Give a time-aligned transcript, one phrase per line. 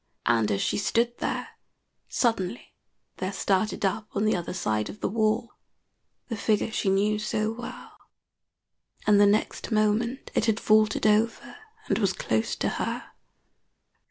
[0.25, 1.49] And as she stood there,
[2.09, 2.73] suddenly
[3.17, 5.53] there started up on the other side of the wall
[6.27, 7.95] the figure she knew so well,
[9.05, 11.55] and the next moment it had vaulted over
[11.87, 13.11] and was close to her.